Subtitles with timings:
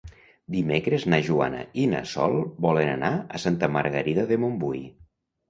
[0.53, 2.33] Dimecres na Joana i na Sol
[2.67, 4.83] volen anar a Santa Margarida de Montbui.